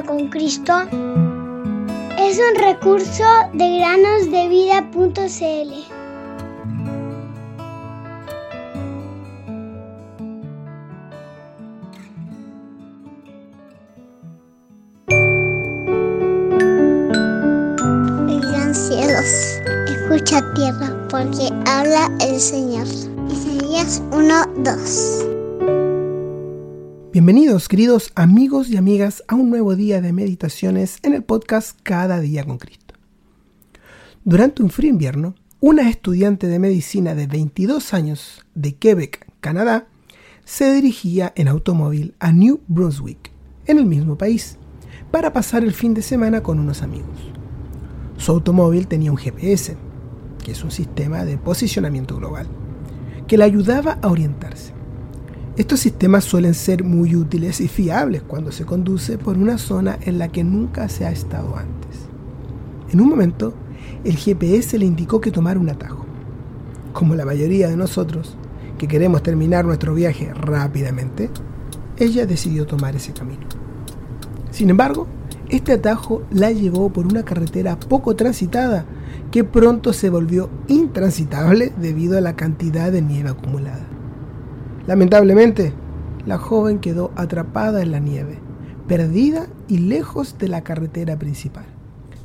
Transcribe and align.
con 0.00 0.28
Cristo 0.28 0.72
es 2.18 2.38
un 2.38 2.54
recurso 2.58 3.24
de 3.52 3.78
granosdevida.cl. 3.78 5.22
Cielos, 18.72 19.60
escucha 19.86 20.40
tierra, 20.54 20.96
porque 21.10 21.50
habla 21.66 22.10
el 22.20 22.40
Señor. 22.40 22.86
Isaías 23.28 24.02
1:2 24.10 25.31
Bienvenidos, 27.12 27.68
queridos 27.68 28.10
amigos 28.14 28.70
y 28.70 28.78
amigas, 28.78 29.22
a 29.28 29.34
un 29.34 29.50
nuevo 29.50 29.76
día 29.76 30.00
de 30.00 30.14
meditaciones 30.14 30.96
en 31.02 31.12
el 31.12 31.22
podcast 31.22 31.78
Cada 31.82 32.20
día 32.20 32.42
con 32.42 32.56
Cristo. 32.56 32.94
Durante 34.24 34.62
un 34.62 34.70
frío 34.70 34.88
invierno, 34.88 35.34
una 35.60 35.90
estudiante 35.90 36.46
de 36.46 36.58
medicina 36.58 37.14
de 37.14 37.26
22 37.26 37.92
años 37.92 38.40
de 38.54 38.76
Quebec, 38.76 39.26
Canadá, 39.40 39.88
se 40.46 40.72
dirigía 40.72 41.34
en 41.36 41.48
automóvil 41.48 42.14
a 42.18 42.32
New 42.32 42.60
Brunswick, 42.66 43.30
en 43.66 43.76
el 43.76 43.84
mismo 43.84 44.16
país, 44.16 44.56
para 45.10 45.34
pasar 45.34 45.64
el 45.64 45.74
fin 45.74 45.92
de 45.92 46.00
semana 46.00 46.42
con 46.42 46.58
unos 46.58 46.80
amigos. 46.80 47.18
Su 48.16 48.32
automóvil 48.32 48.86
tenía 48.86 49.10
un 49.10 49.18
GPS, 49.18 49.76
que 50.42 50.52
es 50.52 50.64
un 50.64 50.70
sistema 50.70 51.26
de 51.26 51.36
posicionamiento 51.36 52.16
global, 52.16 52.46
que 53.26 53.36
le 53.36 53.44
ayudaba 53.44 53.98
a 54.00 54.08
orientarse. 54.08 54.72
Estos 55.54 55.80
sistemas 55.80 56.24
suelen 56.24 56.54
ser 56.54 56.82
muy 56.82 57.14
útiles 57.14 57.60
y 57.60 57.68
fiables 57.68 58.22
cuando 58.22 58.50
se 58.52 58.64
conduce 58.64 59.18
por 59.18 59.36
una 59.36 59.58
zona 59.58 59.98
en 60.00 60.18
la 60.18 60.28
que 60.28 60.44
nunca 60.44 60.88
se 60.88 61.04
ha 61.04 61.10
estado 61.10 61.54
antes. 61.58 62.08
En 62.90 63.02
un 63.02 63.10
momento, 63.10 63.52
el 64.02 64.16
GPS 64.16 64.78
le 64.78 64.86
indicó 64.86 65.20
que 65.20 65.30
tomara 65.30 65.60
un 65.60 65.68
atajo. 65.68 66.06
Como 66.94 67.14
la 67.14 67.26
mayoría 67.26 67.68
de 67.68 67.76
nosotros, 67.76 68.34
que 68.78 68.88
queremos 68.88 69.22
terminar 69.22 69.66
nuestro 69.66 69.92
viaje 69.94 70.32
rápidamente, 70.32 71.28
ella 71.98 72.24
decidió 72.24 72.66
tomar 72.66 72.96
ese 72.96 73.12
camino. 73.12 73.46
Sin 74.50 74.70
embargo, 74.70 75.06
este 75.50 75.72
atajo 75.72 76.22
la 76.30 76.50
llevó 76.50 76.90
por 76.90 77.06
una 77.06 77.24
carretera 77.24 77.78
poco 77.78 78.16
transitada 78.16 78.86
que 79.30 79.44
pronto 79.44 79.92
se 79.92 80.08
volvió 80.08 80.48
intransitable 80.68 81.74
debido 81.76 82.16
a 82.16 82.22
la 82.22 82.36
cantidad 82.36 82.90
de 82.90 83.02
nieve 83.02 83.28
acumulada. 83.28 83.86
Lamentablemente, 84.86 85.72
la 86.26 86.38
joven 86.38 86.78
quedó 86.78 87.12
atrapada 87.16 87.82
en 87.82 87.92
la 87.92 87.98
nieve, 87.98 88.40
perdida 88.88 89.46
y 89.68 89.78
lejos 89.78 90.38
de 90.38 90.48
la 90.48 90.62
carretera 90.62 91.18
principal, 91.18 91.66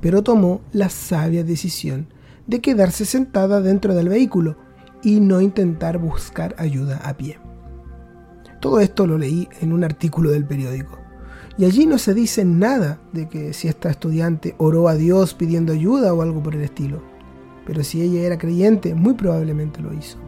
pero 0.00 0.22
tomó 0.22 0.60
la 0.72 0.88
sabia 0.88 1.44
decisión 1.44 2.06
de 2.46 2.60
quedarse 2.60 3.04
sentada 3.04 3.60
dentro 3.60 3.94
del 3.94 4.08
vehículo 4.08 4.56
y 5.02 5.20
no 5.20 5.40
intentar 5.40 5.98
buscar 5.98 6.54
ayuda 6.58 6.98
a 7.04 7.16
pie. 7.16 7.38
Todo 8.60 8.80
esto 8.80 9.06
lo 9.06 9.18
leí 9.18 9.48
en 9.60 9.72
un 9.72 9.84
artículo 9.84 10.30
del 10.30 10.46
periódico. 10.46 10.98
Y 11.56 11.66
allí 11.66 11.86
no 11.86 11.98
se 11.98 12.14
dice 12.14 12.44
nada 12.44 12.98
de 13.12 13.28
que 13.28 13.52
si 13.52 13.68
esta 13.68 13.90
estudiante 13.90 14.54
oró 14.58 14.88
a 14.88 14.94
Dios 14.94 15.34
pidiendo 15.34 15.72
ayuda 15.72 16.12
o 16.12 16.22
algo 16.22 16.42
por 16.42 16.54
el 16.54 16.62
estilo. 16.62 17.02
Pero 17.66 17.84
si 17.84 18.02
ella 18.02 18.22
era 18.22 18.38
creyente, 18.38 18.94
muy 18.94 19.14
probablemente 19.14 19.80
lo 19.80 19.92
hizo. 19.92 20.18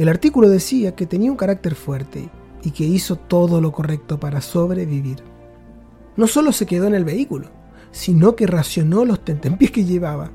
El 0.00 0.08
artículo 0.08 0.48
decía 0.48 0.96
que 0.96 1.04
tenía 1.04 1.30
un 1.30 1.36
carácter 1.36 1.74
fuerte 1.74 2.30
y 2.62 2.70
que 2.70 2.84
hizo 2.84 3.16
todo 3.16 3.60
lo 3.60 3.70
correcto 3.70 4.18
para 4.18 4.40
sobrevivir. 4.40 5.18
No 6.16 6.26
solo 6.26 6.52
se 6.52 6.64
quedó 6.64 6.86
en 6.86 6.94
el 6.94 7.04
vehículo, 7.04 7.50
sino 7.90 8.34
que 8.34 8.46
racionó 8.46 9.04
los 9.04 9.22
tentempiés 9.22 9.70
que 9.70 9.84
llevaba. 9.84 10.30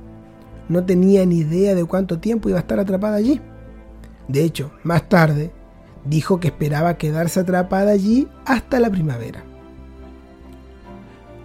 No 0.69 0.85
tenía 0.85 1.25
ni 1.25 1.37
idea 1.37 1.73
de 1.73 1.83
cuánto 1.83 2.19
tiempo 2.19 2.47
iba 2.47 2.59
a 2.59 2.61
estar 2.61 2.79
atrapada 2.79 3.15
allí. 3.15 3.41
De 4.27 4.43
hecho, 4.43 4.69
más 4.83 5.09
tarde, 5.09 5.51
dijo 6.05 6.39
que 6.39 6.49
esperaba 6.49 6.99
quedarse 6.99 7.39
atrapada 7.39 7.89
allí 7.89 8.27
hasta 8.45 8.79
la 8.79 8.91
primavera. 8.91 9.43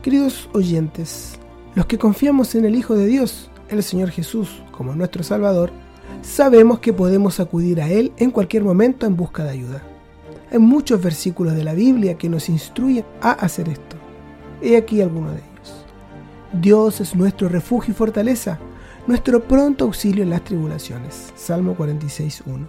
Queridos 0.02 0.50
oyentes, 0.52 1.38
los 1.74 1.86
que 1.86 1.96
confiamos 1.96 2.54
en 2.54 2.66
el 2.66 2.74
Hijo 2.74 2.96
de 2.96 3.06
Dios, 3.06 3.50
el 3.70 3.82
Señor 3.82 4.10
Jesús, 4.10 4.62
como 4.72 4.94
nuestro 4.94 5.22
Salvador, 5.22 5.72
sabemos 6.22 6.80
que 6.80 6.92
podemos 6.92 7.40
acudir 7.40 7.80
a 7.80 7.88
Él 7.88 8.12
en 8.16 8.30
cualquier 8.30 8.64
momento 8.64 9.06
en 9.06 9.16
busca 9.16 9.44
de 9.44 9.50
ayuda. 9.50 9.82
Hay 10.52 10.58
muchos 10.58 11.02
versículos 11.02 11.54
de 11.54 11.64
la 11.64 11.74
Biblia 11.74 12.18
que 12.18 12.28
nos 12.28 12.48
instruyen 12.48 13.04
a 13.20 13.32
hacer 13.32 13.68
esto. 13.68 13.96
He 14.60 14.76
aquí 14.76 15.00
algunos 15.00 15.32
de 15.32 15.38
ellos. 15.38 15.84
Dios 16.52 17.00
es 17.00 17.14
nuestro 17.14 17.48
refugio 17.48 17.92
y 17.92 17.96
fortaleza, 17.96 18.58
nuestro 19.06 19.42
pronto 19.44 19.84
auxilio 19.84 20.22
en 20.22 20.30
las 20.30 20.44
tribulaciones. 20.44 21.32
Salmo 21.36 21.76
46.1. 21.76 22.66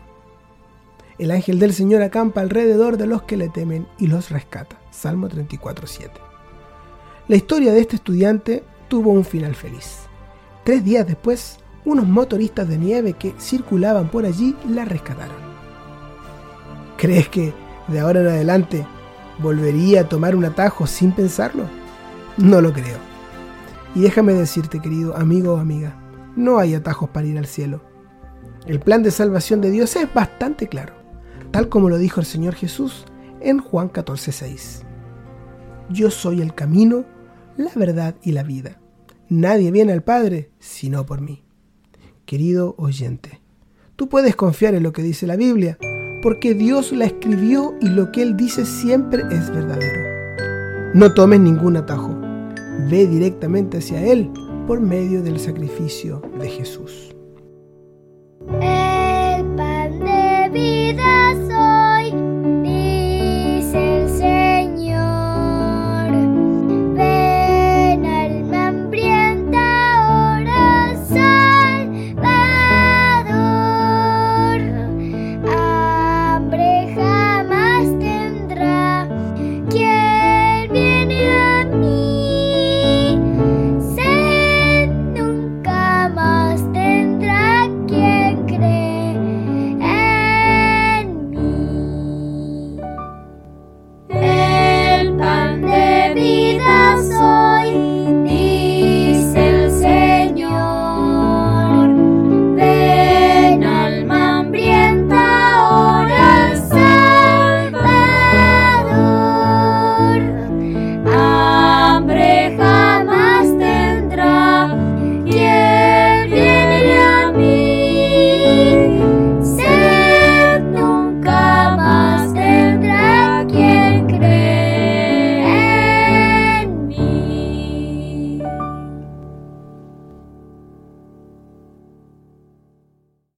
El 1.17 1.31
ángel 1.31 1.59
del 1.59 1.73
Señor 1.73 2.01
acampa 2.01 2.41
alrededor 2.41 2.97
de 2.97 3.07
los 3.07 3.23
que 3.23 3.37
le 3.37 3.49
temen 3.49 3.87
y 3.99 4.07
los 4.07 4.29
rescata. 4.29 4.79
Salmo 4.91 5.27
34.7. 5.27 6.09
La 7.27 7.35
historia 7.35 7.73
de 7.73 7.81
este 7.81 7.95
estudiante 7.95 8.63
tuvo 8.87 9.11
un 9.11 9.23
final 9.23 9.55
feliz. 9.55 9.99
Tres 10.63 10.83
días 10.83 11.07
después, 11.07 11.57
unos 11.85 12.07
motoristas 12.07 12.67
de 12.67 12.77
nieve 12.77 13.13
que 13.13 13.33
circulaban 13.39 14.09
por 14.09 14.25
allí 14.25 14.55
la 14.69 14.85
rescataron. 14.85 15.35
¿Crees 16.97 17.29
que 17.29 17.53
de 17.87 17.99
ahora 17.99 18.21
en 18.21 18.27
adelante 18.27 18.85
volvería 19.39 20.01
a 20.01 20.09
tomar 20.09 20.35
un 20.35 20.45
atajo 20.45 20.85
sin 20.85 21.11
pensarlo? 21.11 21.63
No 22.37 22.61
lo 22.61 22.71
creo. 22.71 22.97
Y 23.95 24.01
déjame 24.01 24.33
decirte, 24.33 24.79
querido 24.79 25.17
amigo 25.17 25.55
o 25.55 25.57
amiga, 25.57 25.95
no 26.35 26.59
hay 26.59 26.75
atajos 26.75 27.09
para 27.09 27.27
ir 27.27 27.37
al 27.37 27.47
cielo. 27.47 27.81
El 28.65 28.79
plan 28.79 29.03
de 29.03 29.11
salvación 29.11 29.59
de 29.59 29.71
Dios 29.71 29.95
es 29.95 30.13
bastante 30.13 30.67
claro, 30.67 30.93
tal 31.51 31.67
como 31.67 31.89
lo 31.89 31.97
dijo 31.97 32.19
el 32.19 32.25
Señor 32.25 32.53
Jesús 32.53 33.05
en 33.39 33.59
Juan 33.59 33.89
14:6. 33.89 34.83
Yo 35.89 36.11
soy 36.11 36.41
el 36.41 36.53
camino, 36.53 37.03
la 37.57 37.71
verdad 37.75 38.15
y 38.21 38.31
la 38.31 38.43
vida. 38.43 38.79
Nadie 39.27 39.71
viene 39.71 39.93
al 39.93 40.03
Padre 40.03 40.51
sino 40.59 41.05
por 41.05 41.21
mí. 41.21 41.43
Querido 42.31 42.75
oyente, 42.77 43.41
tú 43.97 44.07
puedes 44.07 44.37
confiar 44.37 44.73
en 44.73 44.83
lo 44.83 44.93
que 44.93 45.03
dice 45.03 45.27
la 45.27 45.35
Biblia, 45.35 45.77
porque 46.23 46.53
Dios 46.53 46.93
la 46.93 47.03
escribió 47.03 47.73
y 47.81 47.89
lo 47.89 48.13
que 48.13 48.21
Él 48.21 48.37
dice 48.37 48.65
siempre 48.65 49.21
es 49.31 49.49
verdadero. 49.49 50.93
No 50.93 51.13
tomes 51.13 51.41
ningún 51.41 51.75
atajo, 51.75 52.17
ve 52.89 53.05
directamente 53.05 53.79
hacia 53.79 54.01
Él 54.07 54.31
por 54.65 54.79
medio 54.79 55.21
del 55.21 55.41
sacrificio 55.41 56.21
de 56.39 56.47
Jesús. 56.47 57.10